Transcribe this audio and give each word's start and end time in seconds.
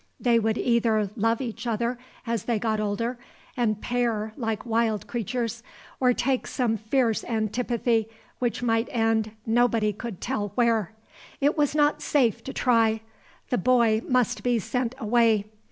They 0.19 0.39
would 0.39 0.57
either 0.57 1.11
love 1.15 1.41
each 1.41 1.67
other 1.67 1.99
as 2.25 2.45
they 2.45 2.57
got 2.57 2.79
older, 2.79 3.19
and 3.55 3.79
pair 3.79 4.33
like 4.35 4.65
wild 4.65 5.05
creatures, 5.05 5.61
or 5.99 6.11
take 6.11 6.47
some 6.47 6.75
fierce 6.75 7.23
antipathy, 7.23 8.07
which 8.39 8.63
might 8.63 8.87
end 8.89 9.33
nobody 9.45 9.93
could 9.93 10.19
tell 10.19 10.53
where. 10.55 10.93
It 11.39 11.55
was 11.55 11.75
not 11.75 12.01
safe 12.01 12.43
to 12.45 12.51
try. 12.51 13.01
The 13.51 13.59
boy 13.59 14.01
must 14.07 14.41
be 14.41 14.57
sent 14.57 14.95
away. 14.97 15.45